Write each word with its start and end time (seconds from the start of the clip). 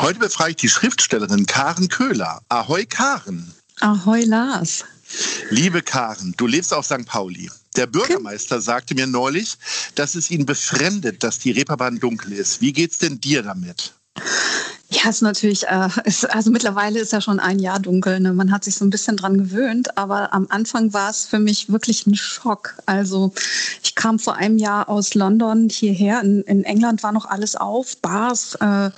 Heute 0.00 0.20
befrage 0.20 0.50
ich 0.50 0.56
die 0.56 0.68
Schriftstellerin 0.68 1.46
Karen 1.46 1.88
Köhler. 1.88 2.40
Ahoi 2.48 2.86
Karen. 2.86 3.52
Ahoi 3.80 4.22
Lars. 4.22 4.84
Liebe 5.50 5.82
Karen, 5.82 6.34
du 6.36 6.46
lebst 6.46 6.72
auf 6.72 6.86
St. 6.86 7.04
Pauli. 7.04 7.50
Der 7.74 7.88
Bürgermeister 7.88 8.60
sagte 8.60 8.94
mir 8.94 9.08
neulich, 9.08 9.56
dass 9.96 10.14
es 10.14 10.30
ihn 10.30 10.46
befremdet, 10.46 11.24
dass 11.24 11.40
die 11.40 11.50
Reeperbahn 11.50 11.98
dunkel 11.98 12.32
ist. 12.34 12.60
Wie 12.60 12.72
geht's 12.72 12.98
denn 12.98 13.20
dir 13.20 13.42
damit? 13.42 13.92
Ja, 14.90 15.10
ist 15.10 15.20
natürlich, 15.20 15.66
äh, 15.66 15.88
ist, 16.04 16.30
also 16.30 16.52
mittlerweile 16.52 17.00
ist 17.00 17.12
ja 17.12 17.20
schon 17.20 17.40
ein 17.40 17.58
Jahr 17.58 17.80
dunkel. 17.80 18.20
Ne? 18.20 18.32
Man 18.32 18.52
hat 18.52 18.62
sich 18.62 18.76
so 18.76 18.84
ein 18.84 18.90
bisschen 18.90 19.16
dran 19.16 19.36
gewöhnt, 19.36 19.98
aber 19.98 20.32
am 20.32 20.46
Anfang 20.48 20.92
war 20.92 21.10
es 21.10 21.24
für 21.24 21.40
mich 21.40 21.72
wirklich 21.72 22.06
ein 22.06 22.14
Schock. 22.14 22.76
Also 22.86 23.32
ich 23.82 23.96
kam 23.96 24.20
vor 24.20 24.36
einem 24.36 24.58
Jahr 24.58 24.88
aus 24.88 25.14
London 25.14 25.68
hierher. 25.68 26.20
In, 26.20 26.42
in 26.42 26.62
England 26.62 27.02
war 27.02 27.10
noch 27.10 27.26
alles 27.26 27.56
auf, 27.56 27.96
Bars. 27.96 28.54
Äh, 28.60 28.90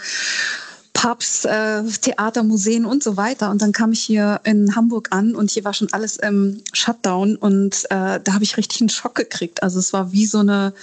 Pubs, 1.01 1.47
äh, 1.47 1.83
Theater, 2.03 2.43
Museen 2.43 2.85
und 2.85 3.03
so 3.03 3.17
weiter. 3.17 3.51
Und 3.51 3.63
dann 3.63 3.73
kam 3.73 3.93
ich 3.93 4.03
hier 4.03 4.39
in 4.45 4.77
Hamburg 4.77 5.09
an 5.13 5.35
und 5.35 5.51
hier 5.51 5.65
war 5.65 5.73
schon 5.73 5.91
alles 5.93 6.19
im 6.19 6.63
Shutdown 6.75 7.37
und 7.37 7.87
äh, 7.87 8.21
da 8.23 8.35
habe 8.35 8.45
ich 8.45 8.59
richtig 8.59 8.83
einen 8.83 8.91
Schock 8.91 9.15
gekriegt. 9.15 9.63
Also 9.63 9.79
es 9.79 9.95
war 9.95 10.13
wie 10.13 10.27
so 10.27 10.41
eine 10.41 10.75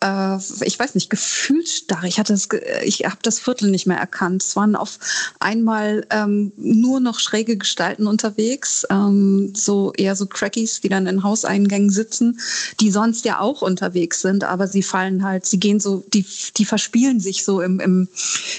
äh, 0.00 0.36
ich 0.62 0.78
weiß 0.78 0.94
nicht, 0.94 1.10
gefühlsstarre. 1.10 2.06
Ich 2.06 2.18
hatte 2.18 2.32
das, 2.32 2.48
ich 2.84 3.04
habe 3.04 3.18
das 3.22 3.38
Viertel 3.38 3.70
nicht 3.70 3.86
mehr 3.86 3.96
erkannt. 3.96 4.42
Es 4.42 4.56
waren 4.56 4.76
auf 4.76 4.98
einmal 5.40 6.06
ähm, 6.10 6.52
nur 6.56 7.00
noch 7.00 7.18
schräge 7.18 7.56
Gestalten 7.56 8.06
unterwegs, 8.06 8.86
ähm, 8.90 9.52
so 9.54 9.92
eher 9.94 10.16
so 10.16 10.26
Crackies, 10.26 10.80
die 10.80 10.88
dann 10.88 11.06
in 11.06 11.22
Hauseingängen 11.22 11.90
sitzen, 11.90 12.40
die 12.80 12.90
sonst 12.90 13.24
ja 13.24 13.40
auch 13.40 13.62
unterwegs 13.62 14.20
sind, 14.20 14.44
aber 14.44 14.68
sie 14.68 14.82
fallen 14.82 15.24
halt, 15.24 15.46
sie 15.46 15.58
gehen 15.58 15.80
so, 15.80 16.04
die, 16.12 16.26
die 16.56 16.64
verspielen 16.64 17.20
sich 17.20 17.44
so 17.44 17.60
im, 17.60 17.80
im, 17.80 18.08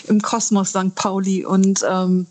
im 0.07 0.21
Kosmos 0.21 0.69
St. 0.69 0.95
Pauli 0.95 1.45
und 1.45 1.81
ähm, 1.87 2.25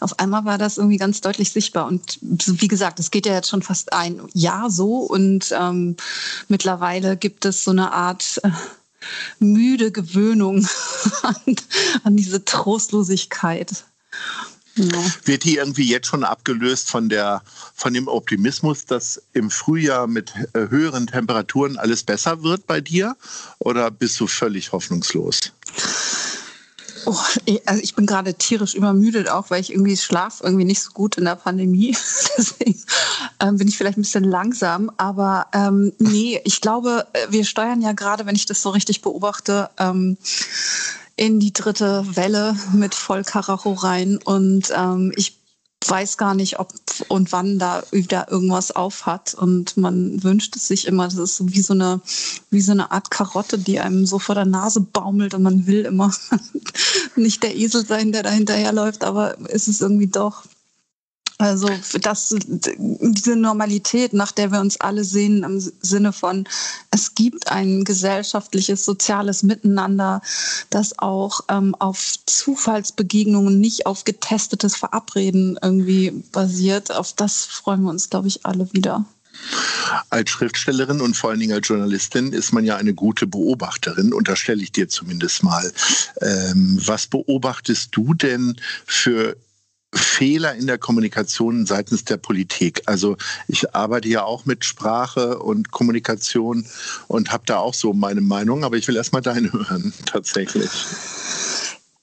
auf 0.00 0.18
einmal 0.18 0.44
war 0.44 0.58
das 0.58 0.78
irgendwie 0.78 0.96
ganz 0.96 1.20
deutlich 1.20 1.52
sichtbar. 1.52 1.86
Und 1.86 2.18
wie 2.20 2.68
gesagt, 2.68 2.98
es 3.00 3.10
geht 3.10 3.26
ja 3.26 3.34
jetzt 3.34 3.48
schon 3.48 3.62
fast 3.62 3.92
ein 3.92 4.20
Jahr 4.32 4.70
so 4.70 4.98
und 4.98 5.54
ähm, 5.58 5.96
mittlerweile 6.48 7.16
gibt 7.16 7.44
es 7.44 7.64
so 7.64 7.70
eine 7.70 7.92
Art 7.92 8.40
äh, 8.42 8.50
müde 9.38 9.92
Gewöhnung 9.92 10.66
an, 11.22 11.56
an 12.04 12.16
diese 12.16 12.44
Trostlosigkeit. 12.44 13.84
Ja. 14.76 15.04
Wird 15.24 15.44
die 15.44 15.56
irgendwie 15.56 15.88
jetzt 15.88 16.06
schon 16.06 16.24
abgelöst 16.24 16.88
von, 16.88 17.08
der, 17.08 17.42
von 17.74 17.92
dem 17.92 18.08
Optimismus, 18.08 18.86
dass 18.86 19.20
im 19.32 19.50
Frühjahr 19.50 20.06
mit 20.06 20.32
äh, 20.52 20.68
höheren 20.68 21.06
Temperaturen 21.06 21.76
alles 21.76 22.02
besser 22.02 22.42
wird 22.42 22.66
bei 22.66 22.80
dir? 22.80 23.16
Oder 23.58 23.90
bist 23.90 24.18
du 24.20 24.26
völlig 24.26 24.72
hoffnungslos? 24.72 25.52
Oh, 27.06 27.16
also 27.66 27.82
ich 27.82 27.94
bin 27.94 28.06
gerade 28.06 28.34
tierisch 28.34 28.74
übermüdet, 28.74 29.28
auch 29.28 29.50
weil 29.50 29.60
ich 29.60 29.72
irgendwie 29.72 29.96
schlaf 29.96 30.40
irgendwie 30.42 30.64
nicht 30.64 30.82
so 30.82 30.90
gut 30.92 31.16
in 31.16 31.24
der 31.24 31.36
Pandemie. 31.36 31.96
Deswegen 32.36 32.80
ähm, 33.40 33.56
bin 33.56 33.68
ich 33.68 33.76
vielleicht 33.76 33.98
ein 33.98 34.02
bisschen 34.02 34.24
langsam. 34.24 34.90
Aber 34.96 35.46
ähm, 35.52 35.92
nee, 35.98 36.40
ich 36.44 36.60
glaube, 36.60 37.06
äh, 37.12 37.26
wir 37.30 37.44
steuern 37.44 37.80
ja 37.80 37.92
gerade, 37.92 38.26
wenn 38.26 38.36
ich 38.36 38.46
das 38.46 38.62
so 38.62 38.70
richtig 38.70 39.02
beobachte, 39.02 39.70
ähm, 39.78 40.16
in 41.16 41.40
die 41.40 41.52
dritte 41.52 42.04
Welle 42.16 42.56
mit 42.72 42.94
Vollkaracho 42.94 43.72
rein. 43.72 44.18
Und 44.24 44.72
ähm, 44.74 45.12
ich 45.16 45.39
weiß 45.86 46.18
gar 46.18 46.34
nicht, 46.34 46.58
ob 46.58 46.72
und 47.08 47.32
wann 47.32 47.58
da 47.58 47.82
wieder 47.90 48.30
irgendwas 48.30 48.70
auf 48.70 49.06
hat. 49.06 49.34
Und 49.34 49.76
man 49.76 50.22
wünscht 50.22 50.54
es 50.56 50.68
sich 50.68 50.86
immer. 50.86 51.04
Das 51.04 51.14
ist 51.14 51.36
so 51.36 51.48
wie 51.48 51.62
so 51.62 51.72
eine, 51.72 52.00
wie 52.50 52.60
so 52.60 52.72
eine 52.72 52.90
Art 52.90 53.10
Karotte, 53.10 53.58
die 53.58 53.80
einem 53.80 54.06
so 54.06 54.18
vor 54.18 54.34
der 54.34 54.44
Nase 54.44 54.80
baumelt 54.80 55.34
und 55.34 55.42
man 55.42 55.66
will 55.66 55.86
immer 55.86 56.12
nicht 57.16 57.42
der 57.42 57.56
Esel 57.56 57.86
sein, 57.86 58.12
der 58.12 58.22
da 58.22 58.30
hinterherläuft, 58.30 59.04
aber 59.04 59.38
ist 59.48 59.68
es 59.68 59.80
irgendwie 59.80 60.08
doch. 60.08 60.44
Also 61.40 61.70
das, 62.02 62.34
diese 62.38 63.34
Normalität, 63.34 64.12
nach 64.12 64.30
der 64.30 64.52
wir 64.52 64.60
uns 64.60 64.78
alle 64.78 65.04
sehen, 65.04 65.42
im 65.42 65.58
Sinne 65.80 66.12
von, 66.12 66.46
es 66.90 67.14
gibt 67.14 67.50
ein 67.50 67.84
gesellschaftliches, 67.84 68.84
soziales 68.84 69.42
Miteinander, 69.42 70.20
das 70.68 70.98
auch 70.98 71.40
ähm, 71.48 71.74
auf 71.78 72.14
Zufallsbegegnungen, 72.26 73.58
nicht 73.58 73.86
auf 73.86 74.04
getestetes 74.04 74.76
Verabreden 74.76 75.58
irgendwie 75.62 76.10
basiert. 76.30 76.92
Auf 76.92 77.14
das 77.14 77.46
freuen 77.46 77.84
wir 77.84 77.90
uns, 77.90 78.10
glaube 78.10 78.28
ich, 78.28 78.44
alle 78.44 78.70
wieder. 78.74 79.06
Als 80.10 80.28
Schriftstellerin 80.28 81.00
und 81.00 81.16
vor 81.16 81.30
allen 81.30 81.40
Dingen 81.40 81.54
als 81.54 81.66
Journalistin 81.66 82.34
ist 82.34 82.52
man 82.52 82.66
ja 82.66 82.76
eine 82.76 82.92
gute 82.92 83.26
Beobachterin, 83.26 84.12
unterstelle 84.12 84.62
ich 84.62 84.72
dir 84.72 84.90
zumindest 84.90 85.42
mal. 85.42 85.72
Ähm, 86.20 86.78
was 86.84 87.06
beobachtest 87.06 87.96
du 87.96 88.12
denn 88.12 88.56
für 88.84 89.38
Fehler 90.20 90.54
in 90.54 90.66
der 90.66 90.76
Kommunikation 90.76 91.64
seitens 91.64 92.04
der 92.04 92.18
Politik. 92.18 92.82
Also 92.84 93.16
ich 93.48 93.74
arbeite 93.74 94.06
ja 94.06 94.22
auch 94.22 94.44
mit 94.44 94.66
Sprache 94.66 95.38
und 95.38 95.70
Kommunikation 95.70 96.66
und 97.08 97.32
habe 97.32 97.44
da 97.46 97.56
auch 97.56 97.72
so 97.72 97.94
meine 97.94 98.20
Meinung, 98.20 98.62
aber 98.62 98.76
ich 98.76 98.86
will 98.86 98.96
erst 98.96 99.14
mal 99.14 99.22
deine 99.22 99.50
hören, 99.54 99.94
tatsächlich. 100.04 100.68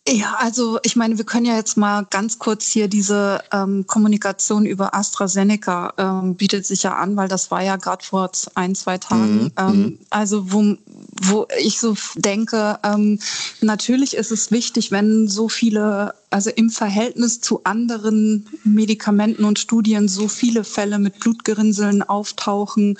Ja, 0.10 0.38
also 0.40 0.80
ich 0.84 0.96
meine, 0.96 1.18
wir 1.18 1.26
können 1.26 1.46
ja 1.46 1.58
jetzt 1.58 1.78
mal 1.78 2.08
ganz 2.10 2.40
kurz 2.40 2.66
hier 2.66 2.88
diese 2.88 3.44
ähm, 3.52 3.86
Kommunikation 3.86 4.66
über 4.66 4.96
AstraZeneca 4.96 5.94
ähm, 5.98 6.36
bietet 6.36 6.66
sich 6.66 6.84
ja 6.84 6.96
an, 6.96 7.18
weil 7.18 7.28
das 7.28 7.52
war 7.52 7.62
ja 7.62 7.76
gerade 7.76 8.04
vor 8.04 8.32
ein, 8.56 8.74
zwei 8.74 8.98
Tagen. 8.98 9.44
Mhm. 9.44 9.52
Ähm, 9.58 9.81
mhm. 9.81 10.00
also 10.10 10.52
wo, 10.52 10.78
wo 11.22 11.48
ich 11.60 11.80
so 11.80 11.96
denke, 12.16 12.80
ähm, 12.84 13.20
natürlich 13.62 14.16
ist 14.16 14.31
es 14.31 14.50
wichtig, 14.50 14.92
wenn 14.92 15.28
so 15.28 15.50
viele 15.50 16.13
also 16.29 16.50
im 16.50 16.69
Verhältnis 16.69 17.39
zu 17.39 17.62
anderen 17.63 18.47
Medikamenten 18.65 19.45
und 19.45 19.59
Studien 19.59 20.09
so 20.09 20.27
viele 20.27 20.65
Fälle 20.65 21.00
mit 21.00 21.19
Blutgerinnseln 21.19 22.03
auftauchen, 22.03 22.97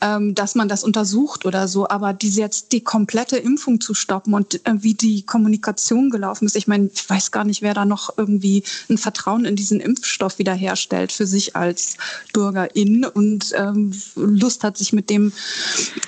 ähm, 0.00 0.36
dass 0.36 0.54
man 0.54 0.68
das 0.68 0.84
untersucht 0.84 1.44
oder 1.44 1.66
so. 1.66 1.88
Aber 1.88 2.12
diese 2.12 2.40
jetzt 2.40 2.70
die 2.70 2.82
komplette 2.82 3.36
Impfung 3.36 3.80
zu 3.80 3.94
stoppen 3.94 4.32
und 4.34 4.64
äh, 4.64 4.74
wie 4.76 4.94
die 4.94 5.22
Kommunikation 5.22 6.10
gelaufen 6.10 6.46
ist, 6.46 6.54
ich 6.54 6.68
meine, 6.68 6.88
ich 6.94 7.08
weiß 7.10 7.32
gar 7.32 7.42
nicht, 7.42 7.62
wer 7.62 7.74
da 7.74 7.84
noch 7.84 8.16
irgendwie 8.16 8.62
ein 8.88 8.98
Vertrauen 8.98 9.44
in 9.44 9.56
diesen 9.56 9.80
Impfstoff 9.80 10.38
wiederherstellt 10.38 11.10
für 11.10 11.26
sich 11.26 11.56
als 11.56 11.96
Bürgerin 12.32 13.04
und 13.04 13.52
ähm, 13.56 13.92
Lust 14.14 14.62
hat, 14.62 14.78
sich 14.78 14.92
mit 14.92 15.10
dem 15.10 15.32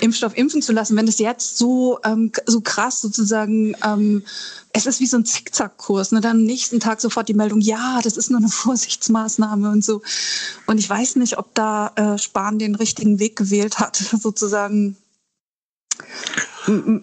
Impfstoff 0.01 0.37
impfen 0.37 0.63
zu 0.63 0.73
lassen. 0.73 0.97
Wenn 0.97 1.09
es 1.09 1.19
jetzt 1.19 1.59
so, 1.59 1.99
ähm, 2.05 2.31
so 2.47 2.61
krass 2.61 3.01
sozusagen 3.01 3.75
es 4.77 4.87
ist 4.87 5.01
wie 5.01 5.07
so 5.07 5.17
ein 5.17 5.25
Zickzackkurs. 5.25 6.13
Ne? 6.13 6.21
Dann 6.21 6.39
am 6.39 6.43
nächsten 6.43 6.81
Tag 6.81 7.01
sofort 7.01 7.29
die 7.29 7.35
Meldung, 7.35 7.61
ja, 7.61 8.01
das 8.03 8.17
ist 8.17 8.31
nur 8.31 8.41
eine 8.41 8.49
Vorsichtsmaßnahme 8.51 9.71
und 9.71 9.85
so. 9.85 10.03
Und 10.67 10.79
ich 10.79 10.91
weiß 10.91 11.17
nicht, 11.17 11.39
ob 11.39 11.55
da 11.55 11.93
äh, 11.95 12.19
Spahn 12.19 12.59
den 12.59 12.75
richtigen 12.75 13.19
Weg 13.21 13.37
gewählt 13.37 13.79
hat, 13.79 13.97
sozusagen 14.21 14.97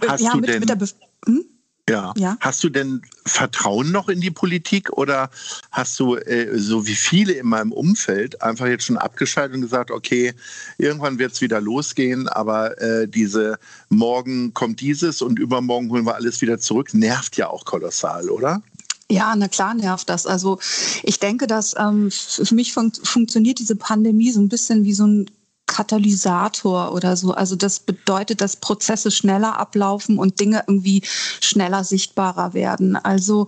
Hast 0.07 0.21
ja, 0.21 0.31
du 0.31 0.39
mit, 0.39 0.49
denn, 0.49 0.59
mit 0.59 0.69
der 0.69 0.75
Bef 0.75 0.95
hm? 1.25 1.45
Ja. 1.89 2.13
Ja. 2.17 2.37
Hast 2.39 2.63
du 2.63 2.69
denn 2.69 3.01
Vertrauen 3.25 3.91
noch 3.91 4.09
in 4.09 4.21
die 4.21 4.31
Politik 4.31 4.91
oder 4.93 5.29
hast 5.71 5.99
du, 5.99 6.15
äh, 6.15 6.57
so 6.57 6.87
wie 6.87 6.95
viele 6.95 7.33
in 7.33 7.47
meinem 7.47 7.71
Umfeld, 7.71 8.41
einfach 8.41 8.67
jetzt 8.67 8.85
schon 8.85 8.97
abgeschaltet 8.97 9.55
und 9.55 9.61
gesagt, 9.61 9.91
okay, 9.91 10.33
irgendwann 10.77 11.19
wird 11.19 11.33
es 11.33 11.41
wieder 11.41 11.61
losgehen, 11.61 12.27
aber 12.27 12.79
äh, 12.81 13.07
diese 13.07 13.57
morgen 13.89 14.53
kommt 14.53 14.79
dieses 14.81 15.21
und 15.21 15.39
übermorgen 15.39 15.89
holen 15.89 16.05
wir 16.05 16.15
alles 16.15 16.41
wieder 16.41 16.59
zurück, 16.59 16.93
nervt 16.93 17.37
ja 17.37 17.49
auch 17.49 17.65
kolossal, 17.65 18.29
oder? 18.29 18.61
Ja, 19.09 19.35
na 19.35 19.49
klar 19.49 19.73
nervt 19.73 20.07
das. 20.07 20.25
Also 20.25 20.59
ich 21.03 21.19
denke, 21.19 21.45
dass 21.45 21.75
ähm, 21.77 22.09
für 22.11 22.55
mich 22.55 22.71
fun 22.71 22.93
funktioniert 23.03 23.59
diese 23.59 23.75
Pandemie 23.75 24.31
so 24.31 24.39
ein 24.39 24.47
bisschen 24.47 24.85
wie 24.85 24.93
so 24.93 25.05
ein 25.05 25.29
Katalysator 25.71 26.91
oder 26.91 27.15
so. 27.15 27.31
Also 27.31 27.55
das 27.55 27.79
bedeutet, 27.79 28.41
dass 28.41 28.57
Prozesse 28.57 29.09
schneller 29.09 29.57
ablaufen 29.57 30.19
und 30.19 30.41
Dinge 30.41 30.65
irgendwie 30.67 31.01
schneller 31.39 31.85
sichtbarer 31.85 32.53
werden. 32.53 32.97
Also 32.97 33.47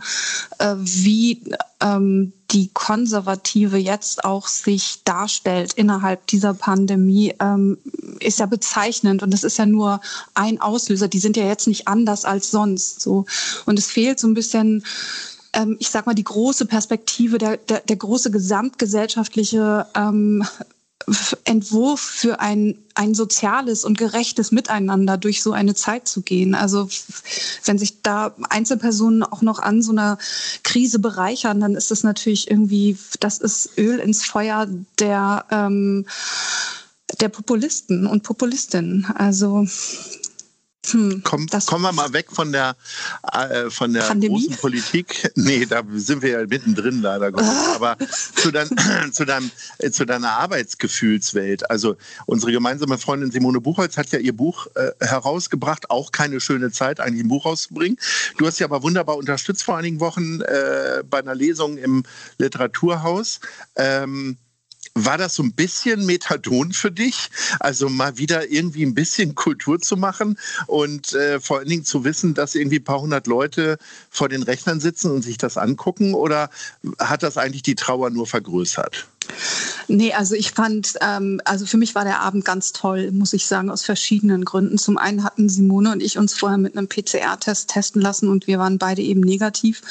äh, 0.60 0.76
wie 0.78 1.44
ähm, 1.82 2.32
die 2.52 2.70
Konservative 2.74 3.78
jetzt 3.78 4.24
auch 4.24 4.48
sich 4.48 5.02
darstellt 5.04 5.74
innerhalb 5.74 6.26
dieser 6.28 6.54
Pandemie, 6.54 7.36
ähm, 7.42 7.78
ist 8.22 8.40
ja 8.40 8.46
bezeichnend 8.46 9.22
und 9.22 9.32
das 9.32 9.44
ist 9.44 9.58
ja 9.58 9.66
nur 9.66 10.00
ein 10.34 10.62
Auslöser. 10.62 11.10
Die 11.10 11.20
sind 11.20 11.36
ja 11.36 11.46
jetzt 11.46 11.68
nicht 11.68 11.90
anders 11.90 12.24
als 12.24 12.52
sonst. 12.52 13.02
So 13.02 13.26
und 13.66 13.78
es 13.78 13.88
fehlt 13.88 14.18
so 14.18 14.28
ein 14.28 14.34
bisschen 14.34 14.86
ähm, 15.54 15.78
ich 15.80 15.90
sag 15.90 16.06
mal, 16.06 16.16
die 16.16 16.24
große 16.24 16.66
Perspektive, 16.66 17.38
der, 17.38 17.58
der, 17.58 17.82
der 17.82 17.96
große 17.96 18.32
gesamtgesellschaftliche 18.32 19.86
ähm, 19.96 20.44
Entwurf 21.44 22.00
für 22.00 22.40
ein, 22.40 22.78
ein 22.96 23.14
soziales 23.14 23.86
und 23.86 23.98
gerechtes 23.98 24.52
Miteinander 24.52 25.18
durch 25.18 25.44
so 25.44 25.52
eine 25.52 25.76
Zeit 25.76 26.08
zu 26.08 26.22
gehen. 26.22 26.56
Also 26.56 26.90
wenn 27.66 27.78
sich 27.78 28.02
da 28.02 28.36
Einzelpersonen 28.50 29.24
auch 29.24 29.42
noch 29.42 29.60
an 29.60 29.82
so 29.82 29.92
einer 29.92 30.18
Krise 30.64 31.00
bereichern, 31.00 31.60
dann 31.60 31.76
ist 31.76 31.92
das 31.92 32.04
natürlich 32.04 32.50
irgendwie, 32.50 32.98
das 33.20 33.40
ist 33.40 33.78
Öl 33.78 34.00
ins 34.00 34.26
Feuer 34.26 34.68
der, 35.00 35.46
ähm, 35.50 36.06
der 37.20 37.30
Populisten 37.30 38.08
und 38.08 38.24
Populistinnen. 38.24 39.06
Also 39.16 39.68
hm, 40.92 41.22
Komm, 41.24 41.48
kommen 41.48 41.84
wir 41.84 41.94
mal 41.94 42.12
weg 42.12 42.28
von 42.32 42.52
der, 42.52 42.76
äh, 43.32 43.70
von 43.70 43.94
der 43.94 44.04
großen 44.04 44.58
Politik. 44.58 45.32
Nee, 45.36 45.66
da 45.66 45.82
sind 45.94 46.22
wir 46.22 46.30
ja 46.30 46.46
mittendrin 46.46 47.02
leider. 47.02 47.32
Ah. 47.36 47.76
Aber 47.76 47.98
zu, 48.36 48.52
dein, 48.52 48.70
zu, 49.12 49.26
deinem, 49.26 49.50
äh, 49.80 49.92
zu 49.92 50.06
deiner 50.06 50.32
Arbeitsgefühlswelt. 50.32 51.70
Also 51.70 51.96
unsere 52.26 52.52
gemeinsame 52.52 52.98
Freundin 52.98 53.32
Simone 53.32 53.62
Buchholz 53.62 53.98
hat 53.98 54.12
ja 54.12 54.20
ihr 54.20 54.36
Buch 54.36 54.68
äh, 54.76 54.92
herausgebracht, 55.00 55.90
auch 55.90 56.12
keine 56.12 56.40
schöne 56.40 56.72
Zeit, 56.72 57.00
eigentlich 57.00 57.24
ein 57.24 57.30
Buch 57.30 57.46
rauszubringen. 57.46 57.98
Du 58.38 58.46
hast 58.46 58.58
sie 58.58 58.64
aber 58.64 58.84
wunderbar 58.84 59.18
unterstützt 59.18 59.64
vor 59.64 59.78
einigen 59.78 60.00
Wochen 60.00 60.42
äh, 60.42 61.04
bei 61.10 61.20
einer 61.20 61.36
Lesung 61.36 61.78
im 61.78 62.04
Literaturhaus. 62.38 63.40
Ähm, 63.76 64.38
war 64.96 65.18
das 65.18 65.36
so 65.36 65.44
ein 65.44 65.54
bisschen 65.54 66.06
Methadon 66.06 66.72
für 66.72 66.92
dich? 66.92 67.30
Also 67.60 67.90
mal 67.90 68.18
wieder 68.18 68.52
irgendwie 68.52 68.86
ein 68.86 68.94
bisschen 68.94 69.36
Kultur 69.36 69.80
zu 69.80 69.98
machen 69.98 70.38
und 70.68 71.14
äh, 71.14 71.40
vor 71.40 71.60
allen 71.60 71.68
Dingen 71.68 71.86
zu 71.86 72.04
wissen, 72.04 72.34
dass 72.34 72.56
irgendwie 72.56 72.80
ein 72.80 72.84
paar 72.84 73.02
hundert 73.02 73.28
Leute 73.28 73.78
vor 74.10 74.30
den 74.30 74.44
Rechnern 74.44 74.80
sitzen 74.80 75.12
und 75.12 75.24
sich 75.24 75.38
das 75.38 75.58
angucken? 75.58 76.14
Oder 76.14 76.50
hat 77.00 77.24
das 77.24 77.38
eigentlich 77.38 77.64
die 77.64 77.76
Trauer 77.76 78.10
nur 78.12 78.28
vergrößert? 78.28 79.08
Nee, 79.88 80.14
also 80.14 80.36
ich 80.36 80.52
fand, 80.52 80.96
ähm, 81.02 81.42
also 81.46 81.66
für 81.66 81.78
mich 81.78 81.96
war 81.96 82.04
der 82.04 82.22
Abend 82.22 82.46
ganz 82.46 82.72
toll, 82.72 83.12
muss 83.12 83.34
ich 83.34 83.46
sagen, 83.46 83.70
aus 83.70 83.84
verschiedenen 83.84 84.46
Gründen. 84.46 84.78
Zum 84.78 84.98
einen 84.98 85.24
hatten 85.24 85.50
Simone 85.50 85.92
und 85.92 86.02
ich 86.02 86.18
uns 86.18 86.34
vorher 86.34 86.58
mit 86.58 86.78
einem 86.78 86.88
PCR-Test 86.88 87.70
testen 87.70 88.02
lassen 88.02 88.30
und 88.30 88.48
wir 88.48 88.60
waren 88.60 88.78
beide 88.78 89.02
eben 89.02 89.22
negativ 89.22 89.82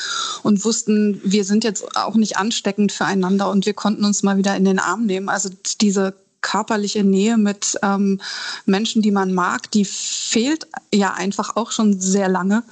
und 0.43 0.64
wussten, 0.64 1.20
wir 1.25 1.44
sind 1.44 1.64
jetzt 1.64 1.96
auch 1.96 2.14
nicht 2.14 2.37
ansteckend 2.37 2.93
füreinander 2.93 3.50
und 3.50 3.67
wir 3.67 3.75
konnten 3.75 4.05
uns 4.05 4.23
mal 4.23 4.37
wieder 4.37 4.56
in 4.56 4.64
den 4.64 4.79
Arm 4.79 5.06
nehmen. 5.06 5.29
Also 5.29 5.50
diese 5.81 6.14
körperliche 6.43 7.05
Nähe 7.05 7.38
mit 7.38 7.79
ähm, 7.82 8.20
Menschen, 8.67 9.00
die 9.00 9.12
man 9.12 9.32
mag, 9.32 9.70
die 9.70 9.84
fehlt 9.84 10.67
ja 10.93 11.14
einfach 11.14 11.56
auch 11.56 11.70
schon 11.70 11.99
sehr 11.99 12.29
lange. 12.29 12.64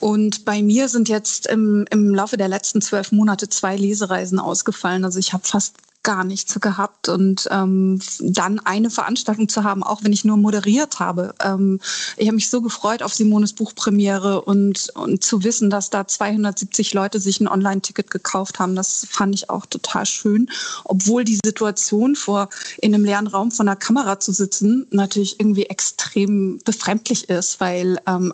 Und 0.00 0.44
bei 0.46 0.62
mir 0.62 0.88
sind 0.88 1.08
jetzt 1.08 1.46
im, 1.46 1.86
im 1.90 2.14
Laufe 2.14 2.36
der 2.36 2.48
letzten 2.48 2.80
zwölf 2.80 3.12
Monate 3.12 3.48
zwei 3.48 3.76
Lesereisen 3.76 4.38
ausgefallen. 4.38 5.04
Also 5.04 5.18
ich 5.18 5.32
habe 5.32 5.46
fast 5.46 5.74
gar 6.02 6.24
nichts 6.24 6.58
gehabt 6.60 7.08
und 7.08 7.46
ähm, 7.50 8.00
dann 8.20 8.58
eine 8.60 8.90
Veranstaltung 8.90 9.48
zu 9.48 9.64
haben, 9.64 9.82
auch 9.82 10.02
wenn 10.02 10.12
ich 10.12 10.24
nur 10.24 10.38
moderiert 10.38 10.98
habe. 10.98 11.34
Ähm, 11.44 11.78
ich 12.16 12.26
habe 12.26 12.36
mich 12.36 12.48
so 12.48 12.62
gefreut 12.62 13.02
auf 13.02 13.12
Simones 13.12 13.52
Buchpremiere 13.52 14.40
und, 14.40 14.88
und 14.94 15.22
zu 15.22 15.44
wissen, 15.44 15.68
dass 15.68 15.90
da 15.90 16.06
270 16.06 16.94
Leute 16.94 17.20
sich 17.20 17.40
ein 17.40 17.48
Online-Ticket 17.48 18.10
gekauft 18.10 18.58
haben, 18.58 18.76
das 18.76 19.06
fand 19.10 19.34
ich 19.34 19.50
auch 19.50 19.66
total 19.66 20.06
schön. 20.06 20.48
Obwohl 20.84 21.24
die 21.24 21.38
Situation 21.44 22.16
vor 22.16 22.48
in 22.80 22.94
einem 22.94 23.04
leeren 23.04 23.26
Raum 23.26 23.50
vor 23.50 23.64
einer 23.64 23.76
Kamera 23.76 24.20
zu 24.20 24.32
sitzen 24.32 24.86
natürlich 24.90 25.38
irgendwie 25.38 25.64
extrem 25.64 26.60
befremdlich 26.64 27.28
ist, 27.28 27.60
weil 27.60 28.00
ähm, 28.06 28.32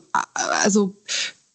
also 0.62 0.94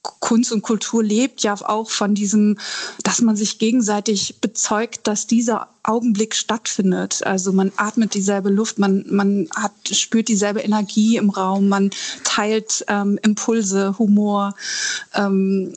Kunst 0.04 0.52
und 0.52 0.64
Kultur 0.64 1.04
lebt 1.04 1.44
ja 1.44 1.54
auch 1.54 1.90
von 1.90 2.16
diesem, 2.16 2.58
dass 3.04 3.22
man 3.22 3.36
sich 3.36 3.60
gegenseitig 3.60 4.40
bezeugt, 4.42 5.06
dass 5.08 5.28
dieser 5.28 5.68
Augenblick 5.84 6.36
stattfindet. 6.36 7.26
Also 7.26 7.52
man 7.52 7.72
atmet 7.76 8.14
dieselbe 8.14 8.50
Luft, 8.50 8.80
man, 8.80 9.06
man 9.10 9.48
hat, 9.56 9.74
spürt 9.92 10.28
dieselbe 10.28 10.62
Energie 10.62 11.18
im 11.18 11.30
Raum, 11.30 11.70
man 11.70 11.92
teilt 12.24 12.84
ähm, 12.88 13.20
Impulse, 13.22 13.98
Humor, 14.00 14.56
ähm, 15.14 15.74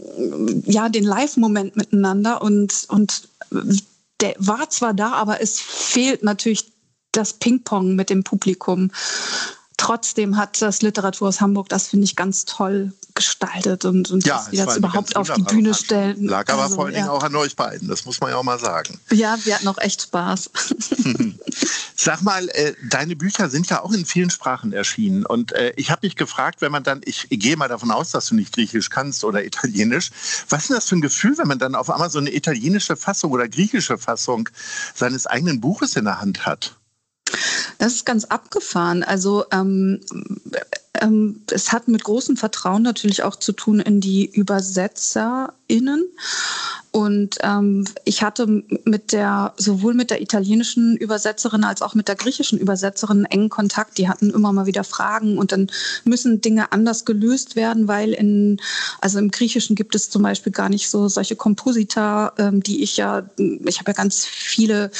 ja, 0.64 0.88
den 0.88 1.04
Live-Moment 1.04 1.76
miteinander 1.76 2.40
und, 2.40 2.86
und 2.88 3.28
der 4.20 4.34
war 4.38 4.70
zwar 4.70 4.94
da, 4.94 5.12
aber 5.12 5.42
es 5.42 5.60
fehlt 5.60 6.22
natürlich 6.22 6.72
das 7.12 7.34
Ping-Pong 7.34 7.94
mit 7.94 8.10
dem 8.10 8.24
Publikum. 8.24 8.90
Trotzdem 9.76 10.36
hat 10.36 10.62
das 10.62 10.82
Literaturhaus 10.82 11.40
Hamburg 11.40 11.68
das, 11.68 11.88
finde 11.88 12.04
ich, 12.04 12.16
ganz 12.16 12.44
toll 12.44 12.92
gestaltet 13.14 13.84
und, 13.84 14.10
und 14.10 14.26
ja, 14.26 14.44
wir 14.50 14.66
das 14.66 14.76
überhaupt 14.76 15.14
auf 15.14 15.30
die 15.30 15.42
Bühne 15.42 15.72
stellen. 15.72 16.24
Lag 16.24 16.52
aber 16.52 16.64
also, 16.64 16.74
vor 16.74 16.86
allen 16.86 16.94
Dingen 16.94 17.06
ja. 17.06 17.12
auch 17.12 17.22
an 17.22 17.34
euch 17.36 17.54
beiden, 17.54 17.86
das 17.86 18.04
muss 18.04 18.20
man 18.20 18.30
ja 18.30 18.36
auch 18.36 18.42
mal 18.42 18.58
sagen. 18.58 18.98
Ja, 19.12 19.36
wir 19.44 19.54
hatten 19.54 19.68
auch 19.68 19.78
echt 19.78 20.02
Spaß. 20.02 20.50
Sag 21.96 22.22
mal, 22.22 22.48
äh, 22.48 22.74
deine 22.90 23.14
Bücher 23.14 23.48
sind 23.48 23.70
ja 23.70 23.82
auch 23.82 23.92
in 23.92 24.04
vielen 24.04 24.30
Sprachen 24.30 24.72
erschienen 24.72 25.24
und 25.24 25.52
äh, 25.52 25.72
ich 25.76 25.92
habe 25.92 26.00
mich 26.02 26.16
gefragt, 26.16 26.60
wenn 26.60 26.72
man 26.72 26.82
dann, 26.82 27.02
ich, 27.04 27.28
gehe 27.30 27.56
mal 27.56 27.68
davon 27.68 27.92
aus, 27.92 28.10
dass 28.10 28.26
du 28.26 28.34
nicht 28.34 28.52
Griechisch 28.52 28.90
kannst 28.90 29.22
oder 29.22 29.44
Italienisch, 29.44 30.10
was 30.48 30.62
ist 30.62 30.70
denn 30.70 30.76
das 30.76 30.88
für 30.88 30.96
ein 30.96 31.00
Gefühl, 31.00 31.38
wenn 31.38 31.46
man 31.46 31.60
dann 31.60 31.76
auf 31.76 31.90
einmal 31.90 32.10
so 32.10 32.18
eine 32.18 32.34
italienische 32.34 32.96
Fassung 32.96 33.30
oder 33.30 33.48
griechische 33.48 33.96
Fassung 33.96 34.48
seines 34.92 35.28
eigenen 35.28 35.60
Buches 35.60 35.94
in 35.94 36.04
der 36.04 36.20
Hand 36.20 36.46
hat? 36.46 36.74
Das 37.78 37.94
ist 37.94 38.06
ganz 38.06 38.24
abgefahren. 38.24 39.02
Also 39.02 39.44
ähm, 39.50 40.00
es 41.50 41.72
hat 41.72 41.88
mit 41.88 42.04
großem 42.04 42.36
Vertrauen 42.36 42.82
natürlich 42.82 43.22
auch 43.22 43.36
zu 43.36 43.52
tun 43.52 43.80
in 43.80 44.00
die 44.00 44.30
ÜbersetzerInnen. 44.34 46.04
Und 46.94 47.38
ähm, 47.40 47.84
ich 48.04 48.22
hatte 48.22 48.46
mit 48.84 49.10
der, 49.10 49.52
sowohl 49.56 49.94
mit 49.94 50.10
der 50.10 50.22
italienischen 50.22 50.96
Übersetzerin 50.96 51.64
als 51.64 51.82
auch 51.82 51.96
mit 51.96 52.06
der 52.06 52.14
griechischen 52.14 52.56
Übersetzerin 52.56 53.24
engen 53.24 53.48
Kontakt. 53.48 53.98
Die 53.98 54.08
hatten 54.08 54.30
immer 54.30 54.52
mal 54.52 54.66
wieder 54.66 54.84
Fragen 54.84 55.36
und 55.36 55.50
dann 55.50 55.72
müssen 56.04 56.40
Dinge 56.40 56.70
anders 56.70 57.04
gelöst 57.04 57.56
werden, 57.56 57.88
weil 57.88 58.12
in, 58.12 58.60
also 59.00 59.18
im 59.18 59.32
Griechischen 59.32 59.74
gibt 59.74 59.96
es 59.96 60.08
zum 60.08 60.22
Beispiel 60.22 60.52
gar 60.52 60.68
nicht 60.68 60.88
so 60.88 61.08
solche 61.08 61.34
Komposita, 61.34 62.32
ähm, 62.38 62.62
die 62.62 62.84
ich 62.84 62.96
ja, 62.96 63.28
ich 63.38 63.80
habe 63.80 63.90
ja 63.90 63.94
ganz 63.94 64.24
viele 64.24 64.92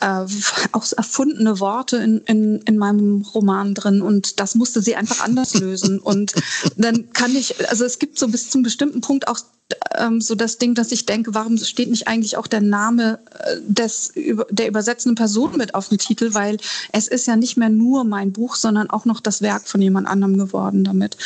äh, 0.00 0.24
auch 0.72 0.86
erfundene 0.96 1.60
Worte 1.60 1.98
in, 1.98 2.22
in, 2.22 2.62
in 2.62 2.78
meinem 2.78 3.20
Roman 3.34 3.74
drin 3.74 4.00
und 4.00 4.40
das 4.40 4.54
musste 4.54 4.80
sie 4.80 4.96
einfach 4.96 5.22
anders 5.22 5.52
lösen. 5.52 5.98
Und 5.98 6.32
dann 6.78 7.12
kann 7.12 7.36
ich, 7.36 7.68
also 7.68 7.84
es 7.84 7.98
gibt 7.98 8.18
so 8.18 8.28
bis 8.28 8.48
zum 8.48 8.62
bestimmten 8.62 9.02
Punkt 9.02 9.28
auch 9.28 9.38
ähm, 9.96 10.20
so 10.20 10.34
das 10.34 10.58
Ding, 10.58 10.74
dass 10.74 10.92
ich 10.92 11.06
denke, 11.06 11.34
warum 11.34 11.58
steht 11.58 11.90
nicht 11.90 12.08
eigentlich 12.08 12.36
auch 12.36 12.46
der 12.46 12.60
Name 12.60 13.18
äh, 13.38 13.56
des, 13.66 14.12
der 14.50 14.68
übersetzenden 14.68 15.14
Person 15.14 15.56
mit 15.56 15.74
auf 15.74 15.88
dem 15.88 15.98
Titel, 15.98 16.34
weil 16.34 16.56
es 16.92 17.08
ist 17.08 17.26
ja 17.26 17.36
nicht 17.36 17.56
mehr 17.56 17.68
nur 17.68 18.04
mein 18.04 18.32
Buch, 18.32 18.54
sondern 18.54 18.88
auch 18.90 19.04
noch 19.04 19.20
das 19.20 19.42
Werk 19.42 19.68
von 19.68 19.82
jemand 19.82 20.06
anderem 20.06 20.38
geworden 20.38 20.84
damit. 20.84 21.16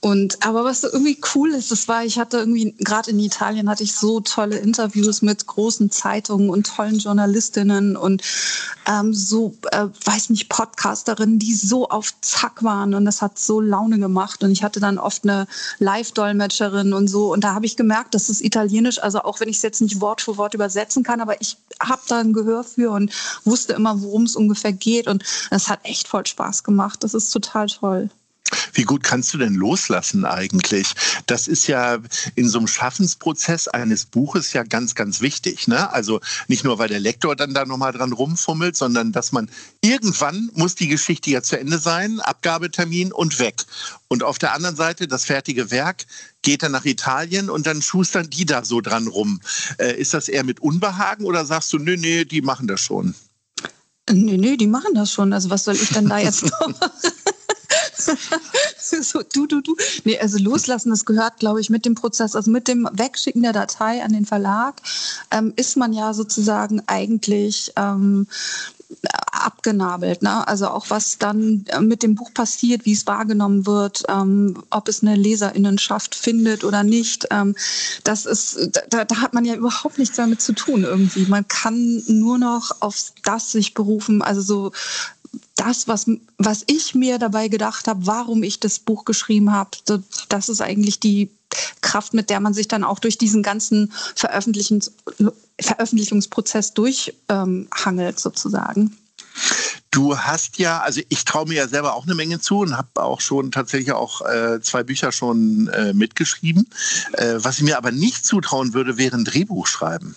Und 0.00 0.46
aber 0.46 0.64
was 0.64 0.84
irgendwie 0.84 1.18
cool 1.34 1.50
ist, 1.50 1.72
das 1.72 1.88
war, 1.88 2.04
ich 2.04 2.18
hatte 2.18 2.38
irgendwie, 2.38 2.74
gerade 2.78 3.10
in 3.10 3.18
Italien 3.18 3.68
hatte 3.68 3.82
ich 3.82 3.94
so 3.94 4.20
tolle 4.20 4.58
Interviews 4.58 5.22
mit 5.22 5.46
großen 5.46 5.90
Zeitungen 5.90 6.50
und 6.50 6.66
tollen 6.66 6.98
Journalistinnen 6.98 7.96
und 7.96 8.22
ähm, 8.86 9.12
so, 9.12 9.56
äh, 9.72 9.86
weiß 10.04 10.30
nicht, 10.30 10.48
Podcasterinnen, 10.48 11.38
die 11.38 11.54
so 11.54 11.88
auf 11.88 12.12
Zack 12.20 12.62
waren 12.62 12.94
und 12.94 13.06
das 13.06 13.22
hat 13.22 13.38
so 13.38 13.60
Laune 13.60 13.98
gemacht. 13.98 14.44
Und 14.44 14.52
ich 14.52 14.62
hatte 14.62 14.78
dann 14.78 14.98
oft 14.98 15.24
eine 15.24 15.46
Live-Dolmetscherin 15.78 16.92
und 16.92 17.08
so. 17.08 17.32
Und 17.32 17.42
da 17.42 17.54
habe 17.54 17.66
ich 17.66 17.76
gemerkt, 17.78 18.14
dass 18.14 18.28
es 18.28 18.42
Italienisch, 18.42 19.02
also 19.02 19.22
auch 19.22 19.40
wenn 19.40 19.48
ich 19.48 19.56
es 19.56 19.62
jetzt 19.62 19.80
nicht 19.80 20.02
Wort 20.02 20.20
für 20.20 20.36
Wort 20.36 20.52
übersetzen 20.52 21.02
kann, 21.02 21.22
aber 21.22 21.40
ich 21.40 21.56
habe 21.80 22.02
da 22.08 22.20
ein 22.20 22.34
Gehör 22.34 22.62
für 22.64 22.90
und 22.90 23.10
wusste 23.44 23.72
immer, 23.72 24.02
worum 24.02 24.24
es 24.24 24.36
ungefähr 24.36 24.74
geht. 24.74 25.06
Und 25.06 25.24
das 25.48 25.68
hat 25.68 25.80
echt 25.84 26.06
voll 26.08 26.26
Spaß 26.26 26.64
gemacht. 26.64 27.02
Das 27.02 27.14
ist 27.14 27.30
total 27.30 27.68
toll. 27.68 28.10
Wie 28.72 28.84
gut 28.84 29.02
kannst 29.02 29.32
du 29.34 29.38
denn 29.38 29.54
loslassen 29.54 30.24
eigentlich? 30.24 30.92
Das 31.26 31.48
ist 31.48 31.66
ja 31.66 31.98
in 32.34 32.48
so 32.48 32.58
einem 32.58 32.68
Schaffensprozess 32.68 33.68
eines 33.68 34.06
Buches 34.06 34.52
ja 34.52 34.62
ganz, 34.62 34.94
ganz 34.94 35.20
wichtig. 35.20 35.68
Ne? 35.68 35.92
Also 35.92 36.20
nicht 36.46 36.64
nur, 36.64 36.78
weil 36.78 36.88
der 36.88 37.00
Lektor 37.00 37.36
dann 37.36 37.54
da 37.54 37.64
nochmal 37.64 37.92
dran 37.92 38.12
rumfummelt, 38.12 38.76
sondern 38.76 39.12
dass 39.12 39.32
man 39.32 39.50
irgendwann 39.80 40.50
muss 40.54 40.74
die 40.74 40.88
Geschichte 40.88 41.30
ja 41.30 41.42
zu 41.42 41.58
Ende 41.58 41.78
sein, 41.78 42.20
Abgabetermin 42.20 43.12
und 43.12 43.38
weg. 43.38 43.64
Und 44.08 44.22
auf 44.22 44.38
der 44.38 44.54
anderen 44.54 44.76
Seite, 44.76 45.06
das 45.06 45.24
fertige 45.24 45.70
Werk 45.70 46.06
geht 46.42 46.62
dann 46.62 46.72
nach 46.72 46.84
Italien 46.84 47.50
und 47.50 47.66
dann 47.66 47.82
schustern 47.82 48.30
die 48.30 48.46
da 48.46 48.64
so 48.64 48.80
dran 48.80 49.06
rum. 49.08 49.40
Äh, 49.78 49.98
ist 50.00 50.14
das 50.14 50.28
eher 50.28 50.44
mit 50.44 50.60
Unbehagen 50.60 51.24
oder 51.24 51.44
sagst 51.44 51.72
du, 51.72 51.78
nö, 51.78 51.96
nee, 51.96 52.24
die 52.24 52.40
machen 52.40 52.66
das 52.66 52.80
schon? 52.80 53.14
Nee, 54.10 54.38
nee, 54.38 54.56
die 54.56 54.66
machen 54.66 54.94
das 54.94 55.12
schon. 55.12 55.32
Also 55.32 55.50
was 55.50 55.64
soll 55.64 55.74
ich 55.74 55.90
denn 55.90 56.08
da 56.08 56.18
jetzt 56.18 56.44
noch 56.44 56.68
machen? 56.68 56.90
so, 58.78 59.22
du, 59.22 59.46
du, 59.46 59.60
du. 59.60 59.76
Nee, 60.04 60.18
also 60.18 60.38
loslassen, 60.38 60.90
das 60.90 61.04
gehört, 61.04 61.38
glaube 61.38 61.60
ich, 61.60 61.70
mit 61.70 61.84
dem 61.84 61.94
Prozess, 61.94 62.36
also 62.36 62.50
mit 62.50 62.68
dem 62.68 62.88
Wegschicken 62.92 63.42
der 63.42 63.52
Datei 63.52 64.02
an 64.02 64.12
den 64.12 64.26
Verlag, 64.26 64.80
ähm, 65.30 65.52
ist 65.56 65.76
man 65.76 65.92
ja 65.92 66.14
sozusagen 66.14 66.82
eigentlich 66.86 67.72
ähm, 67.76 68.26
abgenabelt. 69.32 70.22
Ne? 70.22 70.46
Also 70.48 70.68
auch 70.68 70.86
was 70.88 71.18
dann 71.18 71.64
mit 71.80 72.02
dem 72.02 72.14
Buch 72.14 72.32
passiert, 72.32 72.84
wie 72.84 72.92
es 72.92 73.06
wahrgenommen 73.06 73.66
wird, 73.66 74.04
ähm, 74.08 74.62
ob 74.70 74.88
es 74.88 75.02
eine 75.02 75.14
Leserinnenschaft 75.14 76.14
findet 76.14 76.64
oder 76.64 76.82
nicht. 76.82 77.26
Ähm, 77.30 77.54
das 78.04 78.26
ist, 78.26 78.70
da, 78.90 79.04
da, 79.04 79.16
hat 79.16 79.34
man 79.34 79.44
ja 79.44 79.54
überhaupt 79.54 79.98
nichts 79.98 80.16
damit 80.16 80.40
zu 80.40 80.52
tun 80.52 80.84
irgendwie. 80.84 81.26
Man 81.26 81.46
kann 81.46 82.02
nur 82.06 82.38
noch 82.38 82.76
auf 82.80 83.12
das 83.24 83.52
sich 83.52 83.74
berufen, 83.74 84.22
also 84.22 84.40
so 84.40 84.72
das, 85.56 85.88
was, 85.88 86.06
was 86.38 86.64
ich 86.66 86.94
mir 86.94 87.18
dabei 87.18 87.48
gedacht 87.48 87.88
habe, 87.88 88.06
warum 88.06 88.42
ich 88.42 88.60
das 88.60 88.78
Buch 88.78 89.04
geschrieben 89.04 89.52
habe, 89.52 89.70
das 90.28 90.48
ist 90.48 90.60
eigentlich 90.60 91.00
die 91.00 91.30
Kraft, 91.80 92.14
mit 92.14 92.30
der 92.30 92.40
man 92.40 92.54
sich 92.54 92.68
dann 92.68 92.84
auch 92.84 92.98
durch 92.98 93.18
diesen 93.18 93.42
ganzen 93.42 93.92
Veröffentlichungs 94.14 94.92
Veröffentlichungsprozess 95.60 96.72
durchhangelt, 96.74 98.14
ähm, 98.14 98.16
sozusagen. 98.16 98.96
Du 99.90 100.16
hast 100.16 100.58
ja, 100.58 100.80
also 100.80 101.00
ich 101.08 101.24
traue 101.24 101.48
mir 101.48 101.54
ja 101.54 101.68
selber 101.68 101.94
auch 101.94 102.04
eine 102.04 102.14
Menge 102.14 102.38
zu 102.40 102.58
und 102.58 102.76
habe 102.76 103.02
auch 103.02 103.20
schon 103.20 103.50
tatsächlich 103.50 103.92
auch 103.92 104.20
äh, 104.20 104.60
zwei 104.60 104.82
Bücher 104.84 105.10
schon 105.10 105.68
äh, 105.68 105.94
mitgeschrieben. 105.94 106.68
Äh, 107.14 107.36
was 107.38 107.58
ich 107.58 107.64
mir 107.64 107.76
aber 107.76 107.90
nicht 107.90 108.24
zutrauen 108.24 108.74
würde, 108.74 108.98
wäre 108.98 109.16
ein 109.16 109.24
Drehbuch 109.24 109.66
schreiben. 109.66 110.14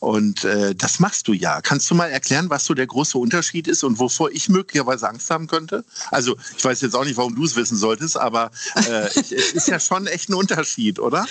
Und 0.00 0.44
äh, 0.44 0.74
das 0.74 1.00
machst 1.00 1.28
du 1.28 1.32
ja. 1.32 1.60
Kannst 1.60 1.90
du 1.90 1.94
mal 1.94 2.08
erklären, 2.08 2.50
was 2.50 2.64
so 2.64 2.74
der 2.74 2.86
große 2.86 3.16
Unterschied 3.18 3.68
ist 3.68 3.84
und 3.84 3.98
wovor 3.98 4.30
ich 4.30 4.48
möglicherweise 4.48 5.08
Angst 5.08 5.30
haben 5.30 5.46
könnte? 5.46 5.84
Also 6.10 6.36
ich 6.56 6.64
weiß 6.64 6.80
jetzt 6.80 6.94
auch 6.94 7.04
nicht, 7.04 7.16
warum 7.16 7.34
du 7.34 7.44
es 7.44 7.56
wissen 7.56 7.76
solltest, 7.76 8.16
aber 8.16 8.50
äh, 8.74 9.08
es 9.14 9.30
ist 9.30 9.68
ja 9.68 9.80
schon 9.80 10.06
echt 10.06 10.28
ein 10.28 10.34
Unterschied, 10.34 10.98
oder? 10.98 11.26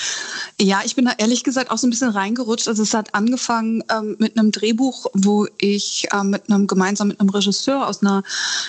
Ja, 0.60 0.82
ich 0.84 0.96
bin 0.96 1.06
da 1.06 1.14
ehrlich 1.18 1.44
gesagt 1.44 1.72
auch 1.72 1.78
so 1.78 1.88
ein 1.88 1.90
bisschen 1.90 2.10
reingerutscht. 2.10 2.68
Also 2.68 2.84
es 2.84 2.94
hat 2.94 3.14
angefangen 3.14 3.84
ähm, 3.92 4.16
mit 4.20 4.38
einem 4.38 4.52
Drehbuch, 4.52 5.08
wo 5.14 5.48
ich 5.58 6.08
ähm, 6.14 6.30
mit 6.30 6.50
einem 6.50 6.68
gemeinsam 6.68 7.10
mit 7.10 7.20
einem 7.20 7.30
Regisseur 7.30 7.88
aus 7.88 8.02
einer 8.02 8.24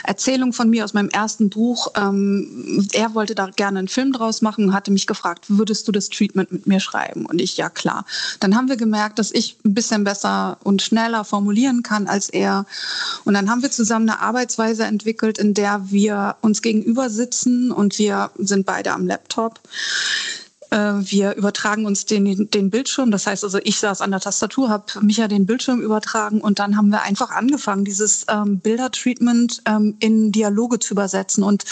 Erzählung 0.05 0.53
von 0.53 0.71
mir 0.71 0.85
aus 0.85 0.95
meinem 0.95 1.09
ersten 1.09 1.51
Buch, 1.51 1.93
ähm, 1.97 2.89
er 2.93 3.15
wollte 3.15 3.35
da 3.35 3.47
gerne 3.47 3.79
einen 3.79 3.89
Film 3.89 4.13
draus 4.13 4.43
machen, 4.43 4.73
hatte 4.73 4.91
mich 4.91 5.07
gefragt, 5.07 5.47
würdest 5.49 5.89
du 5.89 5.93
das 5.93 6.09
Treatment 6.09 6.53
mit 6.53 6.67
mir 6.67 6.81
schreiben? 6.81 7.27
Und 7.27 7.41
ich 7.41 7.57
ja 7.57 7.69
klar. 7.69 8.05
Dann 8.41 8.57
haben 8.57 8.69
wir 8.69 8.77
gemerkt, 8.77 9.19
dass 9.19 9.31
ich 9.31 9.54
ein 9.65 9.75
bisschen 9.75 10.05
besser 10.05 10.59
und 10.65 10.83
schneller 10.83 11.25
formulieren 11.25 11.83
kann 11.83 12.07
als 12.07 12.29
er. 12.29 12.67
Und 13.25 13.35
dann 13.35 13.51
haben 13.51 13.63
wir 13.63 13.71
zusammen 13.71 14.09
eine 14.09 14.21
Arbeitsweise 14.21 14.85
entwickelt, 14.85 15.39
in 15.39 15.55
der 15.55 15.91
wir 15.91 16.37
uns 16.41 16.63
gegenüber 16.63 17.11
sitzen 17.11 17.71
und 17.71 17.99
wir 17.99 18.31
sind 18.39 18.67
beide 18.67 18.93
am 18.93 19.07
Laptop. 19.07 19.61
Äh, 20.71 20.95
wir 21.01 21.35
übertragen 21.37 21.87
uns 21.87 22.05
den, 22.05 22.51
den 22.51 22.71
Bildschirm. 22.71 23.11
Das 23.11 23.27
heißt 23.27 23.45
also, 23.45 23.59
ich 23.63 23.79
saß 23.79 24.01
an 24.01 24.11
der 24.11 24.21
Tastatur, 24.21 24.69
habe 24.69 24.85
Micha 25.03 25.29
den 25.29 25.47
Bildschirm 25.47 25.81
übertragen 25.81 26.41
und 26.41 26.59
dann 26.59 26.77
haben 26.77 26.91
wir 26.91 27.03
einfach 27.03 27.31
angefangen, 27.31 27.85
dieses 27.85 28.27
ähm, 28.29 28.59
Bildertreatment 28.59 29.63
ähm, 29.67 29.97
in 30.01 30.33
Dialoge 30.33 30.81
zu 30.81 30.95
übersetzen. 30.95 31.45
Und 31.45 31.65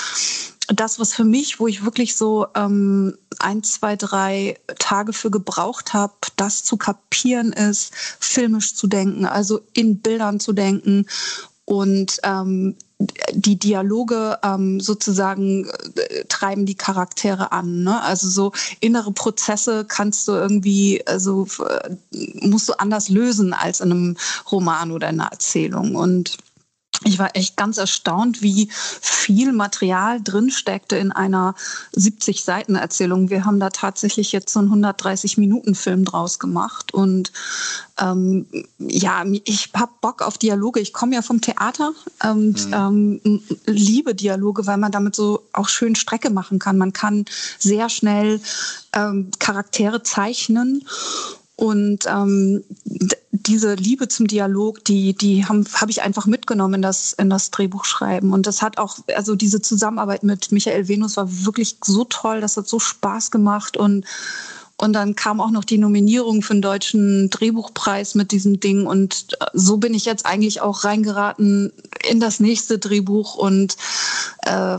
das, 0.73 0.99
was 0.99 1.14
für 1.14 1.25
mich, 1.25 1.61
wo 1.61 1.67
ich 1.67 1.85
wirklich 1.85 2.17
so 2.17 2.47
ähm, 2.55 3.17
ein, 3.38 3.62
zwei, 3.62 3.97
drei 3.97 4.59
Tage 4.79 5.12
für 5.12 5.31
gebraucht 5.31 5.93
habe, 5.93 6.14
das 6.37 6.64
zu 6.64 6.76
kapieren 6.76 7.52
ist, 7.52 7.93
filmisch 7.95 8.75
zu 8.75 8.87
denken, 8.87 9.26
also 9.26 9.61
in 9.75 9.99
Bildern 10.00 10.41
zu 10.41 10.52
denken 10.52 11.07
und 11.64 12.19
ähm, 12.25 12.76
die 13.33 13.59
Dialoge 13.59 14.38
ähm, 14.43 14.81
sozusagen 14.81 15.69
äh, 15.97 16.25
treiben 16.29 16.67
die 16.67 16.75
Charaktere 16.75 17.52
an. 17.52 17.83
Ne? 17.83 18.00
Also 18.02 18.29
so 18.29 18.52
innere 18.81 19.12
Prozesse 19.12 19.85
kannst 19.87 20.29
du 20.29 20.33
irgendwie, 20.33 21.05
also 21.07 21.47
äh, 21.69 21.97
musst 22.47 22.69
du 22.69 22.75
anders 22.75 23.09
lösen 23.09 23.55
als 23.55 23.81
in 23.81 23.91
einem 23.91 24.17
Roman 24.50 24.93
oder 24.93 25.09
in 25.09 25.21
einer 25.21 25.33
Erzählung. 25.33 25.95
Und 25.97 26.38
ich 27.04 27.18
war 27.18 27.37
echt 27.37 27.56
ganz 27.56 27.78
erstaunt, 27.78 28.42
wie 28.42 28.68
viel 28.73 29.52
Material 29.52 30.21
drin 30.23 30.50
steckte 30.50 30.97
in 30.97 31.12
einer 31.12 31.54
70 31.92 32.44
Seiten 32.44 32.75
Erzählung. 32.75 33.30
Wir 33.30 33.44
haben 33.44 33.61
da 33.61 33.71
tatsächlich 33.71 34.32
jetzt 34.32 34.52
so 34.52 34.61
einen 34.61 34.68
130 34.68 35.38
Minuten 35.38 35.75
Film 35.75 36.04
draus 36.04 36.38
gemacht 36.38 36.94
und 36.94 37.32
ähm, 38.00 38.47
ja, 38.78 39.25
ich 39.44 39.71
habe 39.75 39.92
Bock 40.00 40.23
auf 40.23 40.38
Dialoge. 40.38 40.80
Ich 40.80 40.92
komme 40.92 41.14
ja 41.14 41.23
vom 41.23 41.40
Theater 41.40 41.92
und 42.23 42.66
mhm. 42.68 43.21
ähm, 43.25 43.42
liebe 43.66 44.14
Dialoge, 44.14 44.66
weil 44.66 44.78
man 44.78 44.92
damit 44.92 45.14
so 45.14 45.42
auch 45.52 45.68
schön 45.68 45.94
Strecke 45.94 46.30
machen 46.30 46.59
kann. 46.59 46.78
Man 46.78 46.92
kann 46.92 47.25
sehr 47.59 47.88
schnell 47.88 48.40
ähm, 48.92 49.30
Charaktere 49.38 50.02
zeichnen 50.02 50.85
und 51.56 52.06
ähm, 52.06 52.64
diese 53.47 53.75
Liebe 53.75 54.09
zum 54.09 54.27
Dialog, 54.27 54.85
die, 54.85 55.15
die 55.15 55.45
habe 55.47 55.65
hab 55.75 55.89
ich 55.91 56.03
einfach 56.03 56.27
mitgenommen 56.27 56.75
in 56.75 56.83
das, 56.83 57.13
in 57.13 57.31
das 57.31 57.51
Drehbuchschreiben. 57.51 58.33
Und 58.33 58.47
das 58.47 58.63
hat 58.63 58.79
auch, 58.79 58.99
also 59.15 59.35
diese 59.35 59.61
Zusammenarbeit 59.61 60.23
mit 60.23 60.53
Michael 60.53 60.89
Venus 60.89 61.17
war 61.17 61.27
wirklich 61.45 61.77
so 61.85 62.05
toll, 62.05 62.41
das 62.41 62.57
hat 62.57 62.69
so 62.69 62.79
Spaß 62.79 63.31
gemacht. 63.31 63.77
Und, 63.77 64.05
und 64.77 64.93
dann 64.93 65.17
kam 65.17 65.41
auch 65.41 65.51
noch 65.51 65.65
die 65.65 65.79
Nominierung 65.79 66.43
für 66.43 66.55
den 66.55 66.63
deutschen 66.63 67.31
Drehbuchpreis 67.31 68.15
mit 68.15 68.33
diesem 68.33 68.61
Ding. 68.61 68.87
Und 68.87 69.37
so 69.53 69.77
bin 69.77 69.95
ich 69.95 70.05
jetzt 70.05 70.27
eigentlich 70.27 70.61
auch 70.61 70.85
reingeraten 70.85 71.73
in 72.09 72.21
das 72.21 72.41
nächste 72.41 72.79
Drehbuch. 72.79 73.35
Und 73.35 73.77
äh, 74.45 74.79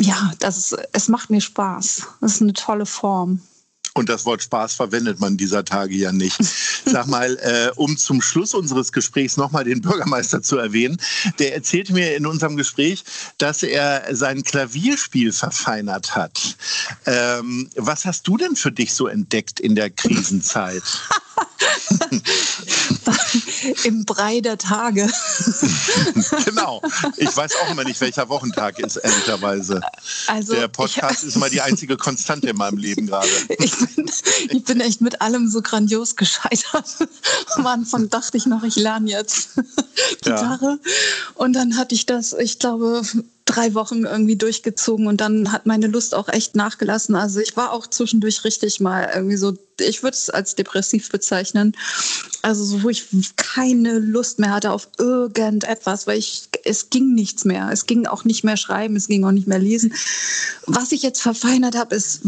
ja, 0.00 0.32
das 0.38 0.58
ist, 0.58 0.78
es 0.92 1.08
macht 1.08 1.30
mir 1.30 1.40
Spaß. 1.40 2.06
Das 2.20 2.34
ist 2.34 2.42
eine 2.42 2.52
tolle 2.52 2.86
Form. 2.86 3.40
Und 3.98 4.08
das 4.08 4.24
Wort 4.26 4.44
Spaß 4.44 4.74
verwendet 4.74 5.18
man 5.18 5.36
dieser 5.36 5.64
Tage 5.64 5.96
ja 5.96 6.12
nicht. 6.12 6.38
Sag 6.84 7.08
mal, 7.08 7.36
äh, 7.38 7.72
um 7.74 7.96
zum 7.96 8.22
Schluss 8.22 8.54
unseres 8.54 8.92
Gesprächs 8.92 9.36
nochmal 9.36 9.64
den 9.64 9.80
Bürgermeister 9.80 10.40
zu 10.40 10.56
erwähnen, 10.56 10.98
der 11.40 11.56
erzählte 11.56 11.92
mir 11.92 12.14
in 12.14 12.24
unserem 12.24 12.56
Gespräch, 12.56 13.02
dass 13.38 13.64
er 13.64 14.14
sein 14.14 14.44
Klavierspiel 14.44 15.32
verfeinert 15.32 16.14
hat. 16.14 16.56
Ähm, 17.06 17.68
was 17.74 18.04
hast 18.04 18.28
du 18.28 18.36
denn 18.36 18.54
für 18.54 18.70
dich 18.70 18.94
so 18.94 19.08
entdeckt 19.08 19.58
in 19.58 19.74
der 19.74 19.90
Krisenzeit? 19.90 20.84
Im 23.84 24.04
Brei 24.04 24.40
der 24.40 24.58
Tage. 24.58 25.10
genau. 26.44 26.82
Ich 27.16 27.36
weiß 27.36 27.52
auch 27.62 27.70
immer 27.70 27.84
nicht, 27.84 28.00
welcher 28.00 28.28
Wochentag 28.28 28.78
ist, 28.78 28.96
ehrlicherweise. 28.96 29.80
Also, 30.26 30.54
der 30.54 30.68
Podcast 30.68 31.22
ich, 31.22 31.28
ist 31.28 31.36
mal 31.36 31.50
die 31.50 31.60
einzige 31.60 31.96
Konstante 31.96 32.48
in 32.50 32.56
meinem 32.56 32.78
Leben 32.78 33.06
gerade. 33.06 33.28
Ich 33.58 33.76
bin, 33.76 34.10
ich 34.50 34.64
bin 34.64 34.80
echt 34.80 35.00
mit 35.00 35.20
allem 35.20 35.48
so 35.48 35.62
grandios 35.62 36.16
gescheitert. 36.16 36.86
Am 37.54 37.66
Anfang 37.66 38.08
dachte 38.08 38.36
ich 38.36 38.46
noch, 38.46 38.62
ich 38.62 38.76
lerne 38.76 39.10
jetzt 39.10 39.50
Gitarre. 40.22 40.78
Ja. 40.84 40.92
Und 41.34 41.54
dann 41.54 41.76
hatte 41.76 41.94
ich 41.94 42.06
das, 42.06 42.32
ich 42.32 42.58
glaube, 42.58 43.02
drei 43.48 43.74
Wochen 43.74 44.04
irgendwie 44.04 44.36
durchgezogen 44.36 45.06
und 45.06 45.20
dann 45.20 45.50
hat 45.52 45.66
meine 45.66 45.86
Lust 45.86 46.14
auch 46.14 46.28
echt 46.28 46.54
nachgelassen. 46.54 47.16
Also 47.16 47.40
ich 47.40 47.56
war 47.56 47.72
auch 47.72 47.86
zwischendurch 47.86 48.44
richtig 48.44 48.80
mal 48.80 49.10
irgendwie 49.14 49.36
so 49.36 49.54
ich 49.80 50.02
würde 50.02 50.16
es 50.16 50.30
als 50.30 50.54
depressiv 50.54 51.10
bezeichnen. 51.10 51.76
Also 52.42 52.64
so, 52.64 52.82
wo 52.82 52.88
ich 52.88 53.06
keine 53.36 53.98
Lust 53.98 54.38
mehr 54.38 54.50
hatte 54.50 54.72
auf 54.72 54.88
irgendetwas, 54.98 56.06
weil 56.06 56.18
ich, 56.18 56.47
es 56.68 56.90
ging 56.90 57.14
nichts 57.14 57.44
mehr. 57.44 57.70
Es 57.72 57.86
ging 57.86 58.06
auch 58.06 58.24
nicht 58.24 58.44
mehr 58.44 58.56
schreiben, 58.56 58.96
es 58.96 59.08
ging 59.08 59.24
auch 59.24 59.32
nicht 59.32 59.48
mehr 59.48 59.58
lesen. 59.58 59.94
Was 60.66 60.92
ich 60.92 61.02
jetzt 61.02 61.20
verfeinert 61.20 61.76
habe, 61.76 61.94
ist, 61.94 62.20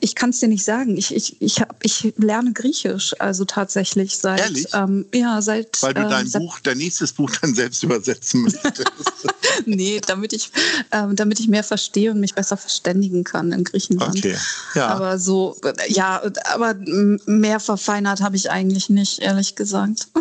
ich 0.00 0.14
kann 0.14 0.30
es 0.30 0.40
dir 0.40 0.48
nicht 0.48 0.64
sagen. 0.64 0.96
Ich, 0.96 1.14
ich, 1.14 1.40
ich, 1.40 1.60
hab, 1.60 1.76
ich 1.82 2.14
lerne 2.16 2.52
Griechisch, 2.52 3.14
also 3.18 3.44
tatsächlich 3.44 4.16
seit, 4.16 4.40
Ehrlich? 4.40 4.66
Ähm, 4.72 5.06
ja, 5.14 5.40
seit. 5.42 5.82
Weil 5.82 5.94
du 5.94 6.08
dein 6.08 6.30
Buch, 6.30 6.58
dein 6.60 6.78
nächstes 6.78 7.12
Buch 7.12 7.30
dann 7.40 7.54
selbst 7.54 7.82
übersetzen 7.82 8.42
möchtest. 8.42 8.86
nee, 9.66 10.00
damit 10.06 10.32
ich, 10.32 10.50
ähm, 10.92 11.16
damit 11.16 11.40
ich 11.40 11.48
mehr 11.48 11.64
verstehe 11.64 12.10
und 12.10 12.20
mich 12.20 12.34
besser 12.34 12.56
verständigen 12.56 13.24
kann 13.24 13.52
in 13.52 13.64
Griechenland. 13.64 14.16
Okay. 14.16 14.36
Ja. 14.74 14.88
Aber 14.88 15.18
so, 15.18 15.56
ja, 15.88 16.22
aber 16.52 16.74
mehr 17.26 17.60
verfeinert 17.60 18.20
habe 18.20 18.36
ich 18.36 18.50
eigentlich 18.50 18.88
nicht, 18.88 19.20
ehrlich 19.20 19.54
gesagt. 19.54 20.08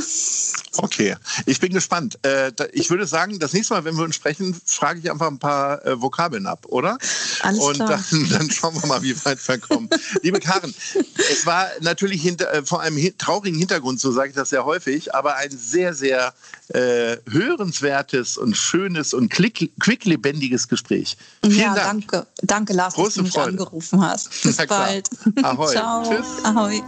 Okay, 0.77 1.15
ich 1.45 1.61
bin 1.61 1.71
gespannt. 1.71 2.19
Äh, 2.23 2.51
ich 2.73 2.89
würde 2.89 3.07
sagen, 3.07 3.39
das 3.45 3.53
nächste 3.53 3.73
Mal, 3.73 3.85
wenn 3.85 3.95
wir 3.95 4.03
uns 4.03 4.15
sprechen, 4.15 4.59
frage 4.65 4.99
ich 4.99 5.11
einfach 5.11 5.27
ein 5.27 5.39
paar 5.39 5.85
äh, 5.85 6.01
Vokabeln 6.01 6.47
ab, 6.47 6.65
oder? 6.67 6.97
Alles 7.41 7.59
und 7.59 7.75
klar. 7.75 8.03
Dann, 8.11 8.29
dann 8.31 8.51
schauen 8.51 8.75
wir 8.81 8.87
mal, 8.87 9.01
wie 9.03 9.15
weit 9.25 9.47
wir 9.47 9.57
kommen. 9.59 9.89
Liebe 10.21 10.39
Karin, 10.39 10.73
es 11.17 11.45
war 11.45 11.67
natürlich 11.81 12.21
hinter, 12.21 12.51
äh, 12.53 12.65
vor 12.65 12.81
einem 12.81 12.97
traurigen 13.17 13.57
Hintergrund, 13.57 13.99
so 13.99 14.11
sage 14.11 14.29
ich 14.29 14.35
das 14.35 14.49
sehr 14.49 14.65
häufig, 14.65 15.13
aber 15.13 15.35
ein 15.35 15.51
sehr, 15.51 15.93
sehr 15.93 16.33
äh, 16.69 17.17
hörenswertes 17.29 18.37
und 18.37 18.57
schönes 18.57 19.13
und 19.13 19.29
quicklebendiges 19.29 20.67
Gespräch. 20.67 21.17
Vielen 21.43 21.59
ja, 21.59 21.75
Dank. 21.75 22.07
danke. 22.11 22.27
Danke, 22.41 22.73
Lars, 22.73 22.95
Große 22.95 23.07
dass 23.07 23.15
du 23.15 23.23
mich 23.23 23.33
Freude. 23.33 23.49
angerufen 23.49 24.01
hast. 24.01 24.29
Bis 24.43 24.57
bald. 24.57 25.09
Ahoi. 25.43 25.67
Ciao. 25.71 26.03
Tschüss. 26.03 26.43
Ahoi. 26.43 26.81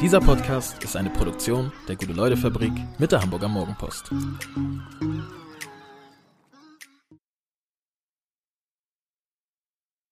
Dieser 0.00 0.20
Podcast 0.20 0.82
ist 0.84 0.94
eine 0.94 1.08
Produktion 1.08 1.72
der 1.88 1.96
Gute-Leute-Fabrik 1.96 2.72
mit 2.98 3.12
der 3.12 3.22
Hamburger 3.22 3.48
Morgenpost. 3.48 4.10